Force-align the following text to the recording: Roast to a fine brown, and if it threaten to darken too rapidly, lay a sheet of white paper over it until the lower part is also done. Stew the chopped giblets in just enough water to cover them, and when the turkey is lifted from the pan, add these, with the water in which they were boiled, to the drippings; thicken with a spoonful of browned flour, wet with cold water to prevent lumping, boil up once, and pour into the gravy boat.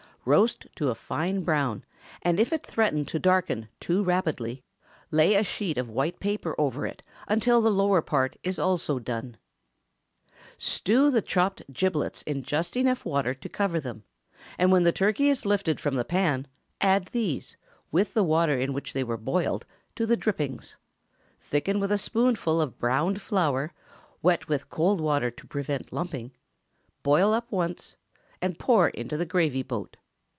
Roast 0.23 0.67
to 0.75 0.89
a 0.89 0.93
fine 0.93 1.41
brown, 1.41 1.83
and 2.21 2.39
if 2.39 2.53
it 2.53 2.63
threaten 2.63 3.03
to 3.05 3.17
darken 3.17 3.67
too 3.79 4.03
rapidly, 4.03 4.61
lay 5.09 5.33
a 5.33 5.43
sheet 5.43 5.79
of 5.79 5.89
white 5.89 6.19
paper 6.19 6.53
over 6.59 6.85
it 6.85 7.01
until 7.27 7.59
the 7.59 7.71
lower 7.71 8.03
part 8.03 8.35
is 8.43 8.59
also 8.59 8.99
done. 8.99 9.35
Stew 10.59 11.09
the 11.09 11.23
chopped 11.23 11.63
giblets 11.73 12.21
in 12.21 12.43
just 12.43 12.77
enough 12.77 13.03
water 13.03 13.33
to 13.33 13.49
cover 13.49 13.79
them, 13.79 14.03
and 14.59 14.71
when 14.71 14.83
the 14.83 14.91
turkey 14.91 15.27
is 15.27 15.43
lifted 15.43 15.79
from 15.79 15.95
the 15.95 16.05
pan, 16.05 16.45
add 16.79 17.07
these, 17.07 17.57
with 17.91 18.13
the 18.13 18.23
water 18.23 18.59
in 18.59 18.73
which 18.73 18.93
they 18.93 19.03
were 19.03 19.17
boiled, 19.17 19.65
to 19.95 20.05
the 20.05 20.15
drippings; 20.15 20.77
thicken 21.39 21.79
with 21.79 21.91
a 21.91 21.97
spoonful 21.97 22.61
of 22.61 22.77
browned 22.77 23.19
flour, 23.19 23.73
wet 24.21 24.47
with 24.47 24.69
cold 24.69 25.01
water 25.01 25.31
to 25.31 25.47
prevent 25.47 25.91
lumping, 25.91 26.31
boil 27.01 27.33
up 27.33 27.51
once, 27.51 27.97
and 28.39 28.59
pour 28.59 28.89
into 28.89 29.17
the 29.17 29.25
gravy 29.25 29.63
boat. 29.63 29.97